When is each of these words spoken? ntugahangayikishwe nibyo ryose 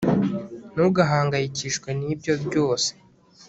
ntugahangayikishwe 0.73 1.89
nibyo 1.99 2.33
ryose 2.45 2.89